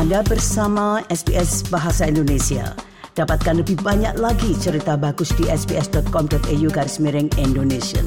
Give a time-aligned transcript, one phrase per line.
[0.00, 2.72] Anda bersama SBS Bahasa Indonesia.
[3.20, 8.00] Dapatkan lebih banyak lagi cerita bagus di sbs.com.au garis miring Indonesia.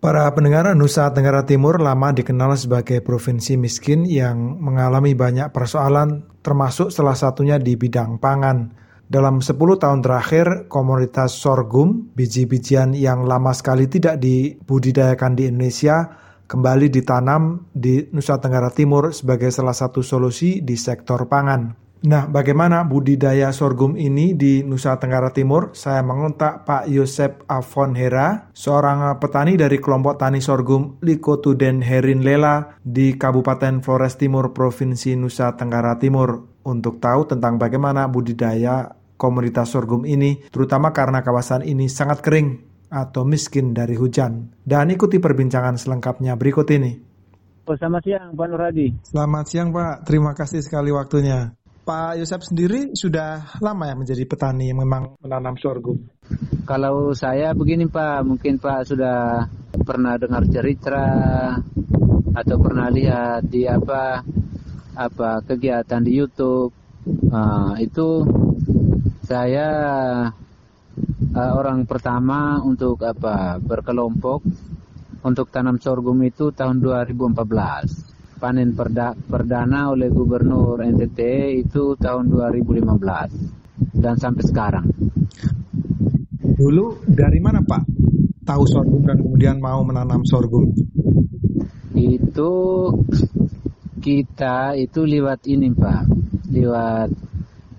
[0.00, 6.88] Para pendengar Nusa Tenggara Timur lama dikenal sebagai provinsi miskin yang mengalami banyak persoalan termasuk
[6.88, 8.72] salah satunya di bidang pangan.
[9.04, 16.88] Dalam 10 tahun terakhir, komoditas sorghum, biji-bijian yang lama sekali tidak dibudidayakan di Indonesia, kembali
[16.88, 21.76] ditanam di Nusa Tenggara Timur sebagai salah satu solusi di sektor pangan.
[21.98, 25.74] Nah, bagaimana budidaya sorghum ini di Nusa Tenggara Timur?
[25.74, 32.78] Saya mengontak Pak Yosep Afon Hera, seorang petani dari kelompok tani sorghum Likotuden Herin Lela
[32.80, 40.06] di Kabupaten Flores Timur, Provinsi Nusa Tenggara Timur, untuk tahu tentang bagaimana budidaya komunitas sorghum
[40.06, 44.52] ini, terutama karena kawasan ini sangat kering atau miskin dari hujan.
[44.64, 46.92] Dan ikuti perbincangan selengkapnya berikut ini.
[47.68, 48.86] Oh, selamat siang, Pak Nuradi.
[49.04, 50.08] Selamat siang, Pak.
[50.08, 51.52] Terima kasih sekali waktunya.
[51.88, 55.96] Pak Yosep sendiri sudah lama ya menjadi petani yang memang menanam sorghum?
[56.68, 59.48] Kalau saya begini Pak, mungkin Pak sudah
[59.88, 61.08] pernah dengar cerita
[62.36, 64.20] atau pernah lihat di apa
[64.92, 66.76] apa kegiatan di YouTube.
[67.08, 68.20] Uh, itu
[69.24, 69.68] saya
[71.34, 74.42] uh, orang pertama untuk apa berkelompok
[75.22, 78.38] untuk tanam sorghum itu tahun 2014.
[78.38, 81.18] Panen perda perdana oleh Gubernur NTT
[81.58, 84.86] itu tahun 2015 dan sampai sekarang.
[86.58, 87.82] Dulu dari mana Pak
[88.46, 90.70] tahu sorghum dan kemudian mau menanam sorghum?
[91.98, 92.52] Itu
[93.98, 96.02] kita itu lewat ini Pak,
[96.54, 97.10] lewat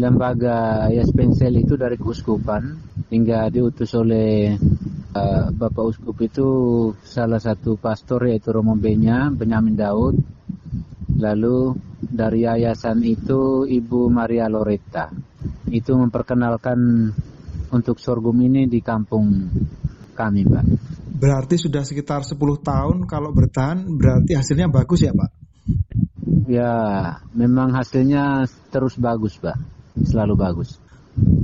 [0.00, 4.54] lembaga Yas Pensel itu dari keuskupan hingga diutus oleh
[5.14, 6.48] uh, Bapak Uskup itu
[7.06, 10.16] salah satu pastor yaitu Romo Benya, Benyamin Daud.
[11.16, 15.08] Lalu dari yayasan itu Ibu Maria Loretta.
[15.72, 16.78] Itu memperkenalkan
[17.72, 19.48] untuk sorghum ini di kampung
[20.12, 20.64] kami, Pak.
[21.16, 25.30] Berarti sudah sekitar 10 tahun kalau bertahan berarti hasilnya bagus ya, Pak?
[26.46, 26.74] Ya,
[27.32, 30.76] memang hasilnya terus bagus, Pak selalu bagus.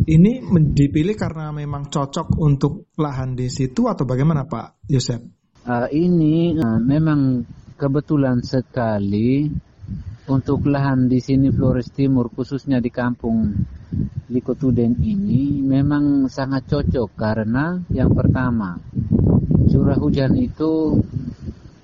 [0.02, 5.22] Ini dipilih karena memang cocok untuk lahan di situ atau bagaimana Pak Yosef?
[5.62, 7.46] Uh, ini uh, memang
[7.78, 9.46] kebetulan sekali
[10.26, 13.54] untuk lahan di sini Flores Timur khususnya di kampung
[14.32, 18.80] Likotuden ini memang sangat cocok karena yang pertama
[19.68, 20.96] curah hujan itu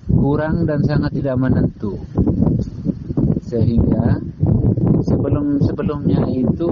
[0.09, 1.99] kurang dan sangat tidak menentu
[3.45, 4.17] sehingga
[5.05, 6.69] sebelum sebelumnya itu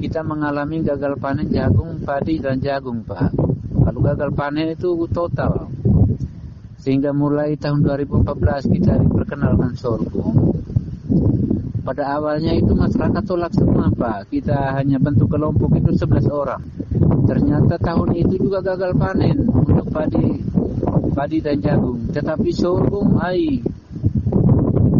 [0.00, 3.36] kita mengalami gagal panen jagung, padi dan jagung, Pak.
[3.84, 5.68] Kalau gagal panen itu total.
[6.80, 10.56] Sehingga mulai tahun 2014 kita diperkenalkan sorghum.
[11.84, 14.32] Pada awalnya itu masyarakat tolak semua, Pak.
[14.32, 16.64] Kita hanya bentuk kelompok itu 11 orang.
[17.28, 20.40] Ternyata tahun itu juga gagal panen untuk padi
[21.12, 22.08] padi dan jagung.
[22.08, 23.60] Tetapi sorghum, ai,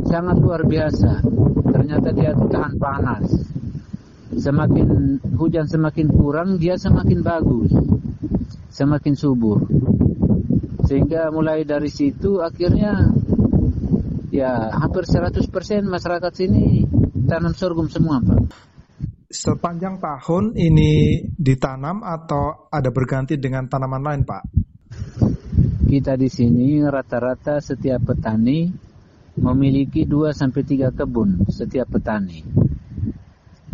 [0.05, 1.25] sangat luar biasa
[1.71, 3.25] ternyata dia tahan panas.
[4.31, 7.75] Semakin hujan semakin kurang, dia semakin bagus,
[8.71, 9.67] semakin subur.
[10.87, 13.11] Sehingga mulai dari situ akhirnya
[14.31, 15.51] ya hampir 100%
[15.87, 16.87] masyarakat sini
[17.27, 18.41] tanam sorghum semua, Pak.
[19.31, 24.43] Sepanjang tahun ini ditanam atau ada berganti dengan tanaman lain, Pak?
[25.87, 28.67] Kita di sini rata-rata setiap petani
[29.39, 32.70] memiliki 2 sampai 3 kebun setiap petani.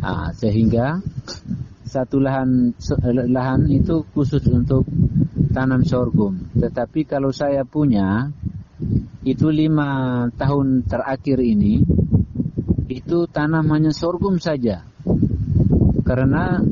[0.06, 1.02] Nah, sehingga
[1.82, 2.70] satu lahan
[3.26, 4.86] lahan itu khusus untuk
[5.50, 6.46] tanam sorghum.
[6.54, 8.30] Tetapi kalau saya punya
[9.26, 11.82] itu lima tahun terakhir ini
[12.86, 14.86] itu tanamannya sorghum saja.
[16.06, 16.62] Karena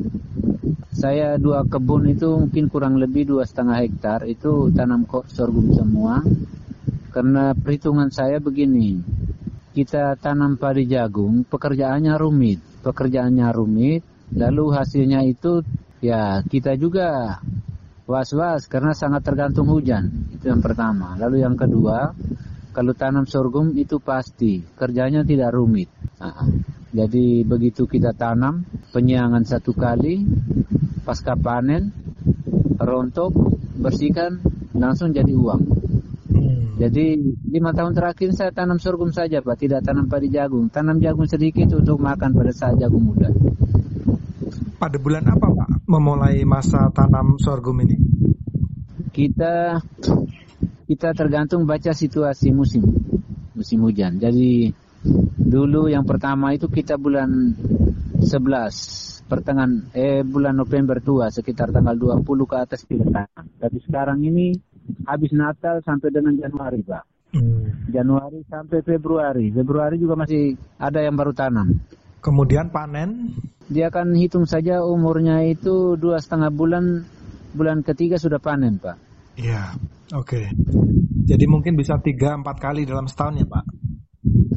[0.95, 6.23] saya dua kebun itu mungkin kurang lebih dua setengah hektar itu tanam sorghum semua
[7.11, 9.03] karena perhitungan saya begini,
[9.75, 14.05] kita tanam padi jagung, pekerjaannya rumit, pekerjaannya rumit,
[14.37, 15.65] lalu hasilnya itu
[16.05, 17.41] ya kita juga
[18.05, 20.29] was-was karena sangat tergantung hujan.
[20.29, 21.17] Itu yang pertama.
[21.17, 22.13] Lalu yang kedua,
[22.69, 25.89] kalau tanam sorghum itu pasti kerjanya tidak rumit.
[26.21, 26.45] Nah,
[26.93, 30.21] jadi begitu kita tanam, penyiangan satu kali,
[31.01, 31.89] pasca panen,
[32.77, 33.33] rontok,
[33.81, 34.39] bersihkan,
[34.77, 35.61] langsung jadi uang.
[36.75, 37.15] Jadi
[37.47, 40.67] lima tahun terakhir saya tanam sorghum saja Pak, tidak tanam padi jagung.
[40.67, 43.31] Tanam jagung sedikit untuk makan pada saat jagung muda.
[44.75, 47.95] Pada bulan apa Pak memulai masa tanam sorghum ini?
[49.15, 49.79] Kita
[50.85, 52.83] kita tergantung baca situasi musim
[53.55, 54.19] musim hujan.
[54.19, 54.75] Jadi
[55.45, 57.53] Dulu yang pertama itu kita bulan
[58.17, 63.45] 11 pertengahan eh bulan November tua sekitar tanggal 20 ke atas kita tanam.
[63.61, 64.57] Tapi sekarang ini
[65.05, 67.03] habis Natal sampai dengan Januari, Pak.
[67.35, 67.91] Hmm.
[67.91, 69.51] Januari sampai Februari.
[69.51, 71.83] Februari juga masih ada yang baru tanam.
[72.23, 73.35] Kemudian panen?
[73.67, 77.05] Dia akan hitung saja umurnya itu dua setengah bulan.
[77.55, 78.97] Bulan ketiga sudah panen, Pak.
[79.39, 79.79] Iya,
[80.11, 80.27] oke.
[80.27, 80.45] Okay.
[81.23, 83.65] Jadi mungkin bisa tiga empat kali dalam setahun ya, Pak?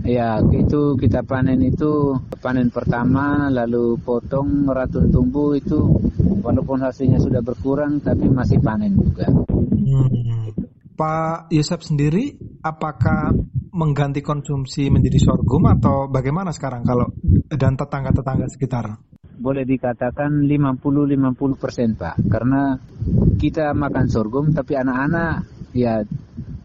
[0.09, 6.01] Ya, itu kita panen itu panen pertama, lalu potong ratun tumbuh itu
[6.49, 9.29] walaupun hasilnya sudah berkurang tapi masih panen juga.
[9.29, 10.57] Hmm.
[10.97, 12.35] Pak Yusuf sendiri
[12.65, 13.37] apakah
[13.77, 17.07] mengganti konsumsi menjadi sorghum atau bagaimana sekarang kalau
[17.53, 18.99] dan tetangga-tetangga sekitar?
[19.39, 22.75] Boleh dikatakan 50-50 persen Pak, karena
[23.39, 26.03] kita makan sorghum tapi anak-anak ya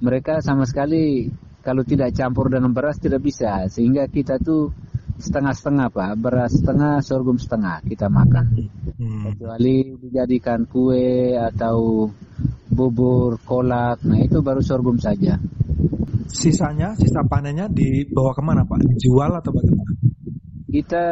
[0.01, 1.29] mereka sama sekali
[1.61, 4.73] kalau tidak campur dengan beras tidak bisa sehingga kita tuh
[5.19, 6.11] setengah-setengah pak.
[6.17, 8.45] Beras setengah sorghum setengah kita makan.
[8.93, 9.33] Hmm.
[9.33, 12.07] kecuali dijadikan kue atau
[12.71, 15.37] bubur kolak nah itu baru sorghum saja.
[16.29, 18.79] Sisanya sisa panennya dibawa ke mana pak?
[18.81, 19.93] Dijual atau bagaimana?
[20.71, 21.05] Kita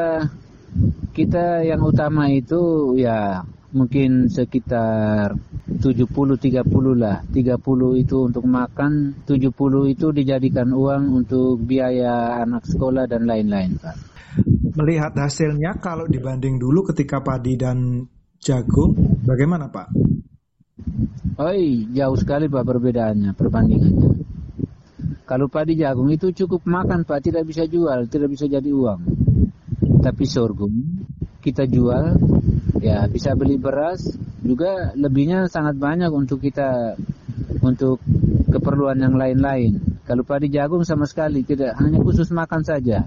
[1.11, 3.43] kita yang utama itu ya
[3.75, 5.35] mungkin sekitar
[5.79, 7.23] 70-30 lah.
[7.31, 13.95] 30 itu untuk makan, 70 itu dijadikan uang untuk biaya anak sekolah dan lain-lain, Pak.
[14.75, 18.07] Melihat hasilnya kalau dibanding dulu ketika padi dan
[18.39, 19.91] jagung, bagaimana, Pak?
[21.41, 24.09] Oi, jauh sekali Pak perbedaannya, perbandingannya.
[25.25, 29.01] Kalau padi jagung itu cukup makan Pak, tidak bisa jual, tidak bisa jadi uang.
[30.01, 30.73] Tapi sorghum
[31.41, 32.17] kita jual,
[32.83, 34.05] ya bisa beli beras,
[34.41, 36.97] juga lebihnya sangat banyak untuk kita
[37.61, 38.01] untuk
[38.49, 39.77] keperluan yang lain-lain.
[40.03, 43.05] Kalau padi jagung sama sekali tidak hanya khusus makan saja.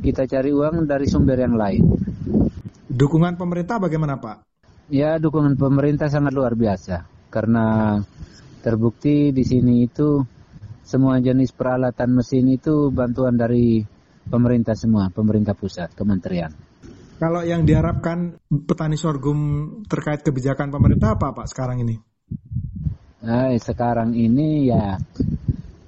[0.00, 1.82] Kita cari uang dari sumber yang lain.
[2.86, 4.46] Dukungan pemerintah bagaimana Pak?
[4.86, 7.98] Ya dukungan pemerintah sangat luar biasa karena
[8.62, 10.22] terbukti di sini itu
[10.86, 13.82] semua jenis peralatan mesin itu bantuan dari
[14.30, 16.54] pemerintah semua, pemerintah pusat, kementerian.
[17.16, 18.36] Kalau yang diharapkan
[18.68, 19.40] petani sorghum
[19.88, 21.96] terkait kebijakan pemerintah apa Pak sekarang ini?
[23.24, 25.00] Nah, sekarang ini ya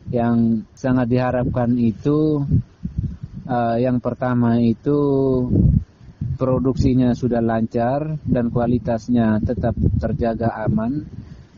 [0.08, 2.48] yang sangat diharapkan itu
[3.44, 4.96] uh, yang pertama itu
[6.40, 11.04] produksinya sudah lancar dan kualitasnya tetap terjaga aman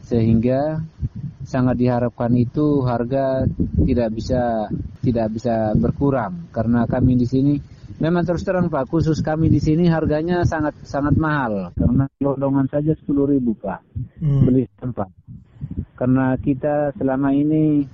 [0.03, 0.83] sehingga
[1.47, 3.47] sangat diharapkan itu harga
[3.87, 4.67] tidak bisa
[4.99, 7.55] tidak bisa berkurang karena kami di sini
[8.01, 12.97] Memang terus terang Pak, khusus kami di sini harganya sangat sangat mahal karena lodongan saja
[12.97, 13.85] sepuluh ribu Pak
[14.25, 14.43] hmm.
[14.49, 15.13] beli tempat.
[16.01, 17.85] Karena kita selama ini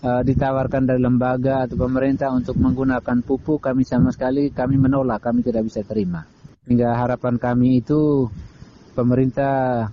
[0.00, 5.44] uh, ditawarkan dari lembaga atau pemerintah untuk menggunakan pupuk, kami sama sekali kami menolak, kami
[5.44, 6.24] tidak bisa terima.
[6.64, 8.32] Hingga harapan kami itu
[8.96, 9.92] pemerintah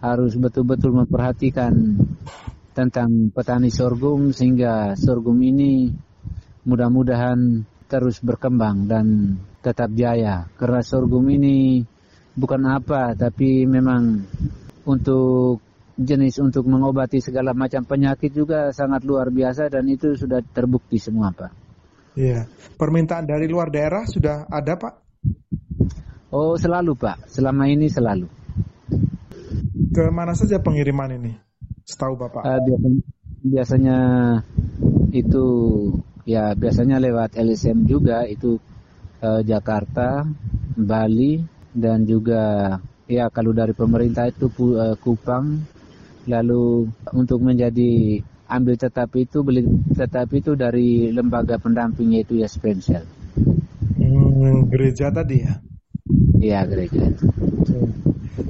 [0.00, 2.00] harus betul-betul memperhatikan
[2.72, 5.92] tentang petani sorghum sehingga sorghum ini
[6.64, 10.46] mudah-mudahan terus berkembang dan tetap jaya.
[10.58, 11.82] Karena sorghum ini
[12.36, 14.26] bukan apa, tapi memang
[14.86, 15.62] untuk
[15.96, 21.32] jenis untuk mengobati segala macam penyakit juga sangat luar biasa dan itu sudah terbukti semua
[21.32, 21.52] Pak.
[22.16, 22.44] Iya.
[22.76, 24.94] Permintaan dari luar daerah sudah ada Pak?
[26.28, 28.28] Oh selalu Pak, selama ini selalu.
[29.96, 31.32] Ke mana saja pengiriman ini?
[31.88, 32.44] Setahu Bapak?
[32.44, 33.00] Uh, biasanya,
[33.40, 33.98] biasanya
[35.16, 35.46] itu
[36.26, 38.58] ya biasanya lewat LSM juga itu
[39.22, 40.26] eh, Jakarta,
[40.74, 41.40] Bali
[41.70, 45.62] dan juga ya kalau dari pemerintah itu eh, Kupang
[46.26, 48.18] lalu untuk menjadi
[48.50, 49.62] ambil tetap itu beli
[49.94, 53.06] tetap itu dari lembaga pendamping yaitu ya Spensel.
[53.94, 55.54] Hmm, gereja tadi ya?
[56.42, 57.10] Iya gereja.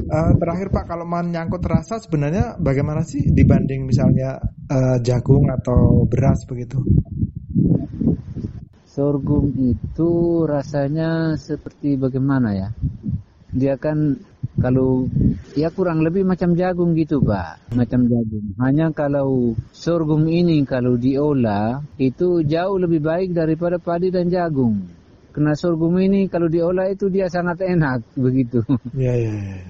[0.06, 4.38] Uh, terakhir Pak, kalau menyangkut rasa sebenarnya bagaimana sih dibanding misalnya
[4.70, 6.78] uh, jagung atau beras begitu?
[8.96, 10.10] Sorghum itu
[10.48, 12.68] rasanya seperti bagaimana ya?
[13.52, 14.16] Dia kan
[14.56, 15.04] kalau
[15.52, 18.56] ya kurang lebih macam jagung gitu pak, macam jagung.
[18.56, 24.88] Hanya kalau sorghum ini kalau diolah itu jauh lebih baik daripada padi dan jagung.
[25.36, 28.64] Karena sorghum ini kalau diolah itu dia sangat enak begitu.
[28.96, 29.32] Iya iya.
[29.36, 29.60] Ya.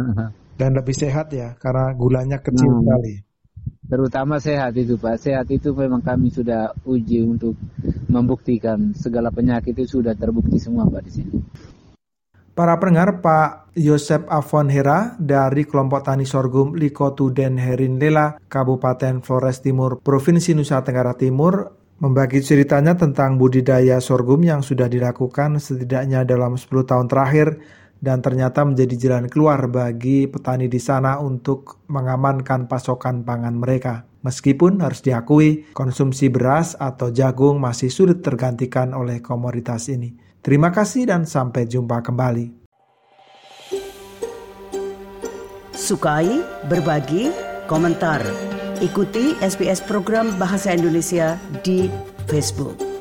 [0.00, 0.32] Nah.
[0.56, 3.33] Dan lebih sehat ya karena gulanya kecil nah, sekali
[3.86, 5.16] terutama sehat itu Pak.
[5.20, 7.54] Sehat itu memang kami sudah uji untuk
[8.08, 11.38] membuktikan segala penyakit itu sudah terbukti semua Pak di sini.
[12.54, 19.26] Para pendengar, Pak Yosep Afon Hera dari kelompok tani sorghum Likotu Den Herin Lela, Kabupaten
[19.26, 26.22] Flores Timur, Provinsi Nusa Tenggara Timur, membagi ceritanya tentang budidaya sorghum yang sudah dilakukan setidaknya
[26.22, 27.58] dalam 10 tahun terakhir
[28.04, 34.04] dan ternyata menjadi jalan keluar bagi petani di sana untuk mengamankan pasokan pangan mereka.
[34.20, 40.12] Meskipun harus diakui, konsumsi beras atau jagung masih sulit tergantikan oleh komoditas ini.
[40.44, 42.64] Terima kasih dan sampai jumpa kembali.
[45.72, 47.32] Sukai, berbagi,
[47.68, 48.20] komentar.
[48.80, 51.88] Ikuti SBS program Bahasa Indonesia di
[52.28, 52.93] Facebook.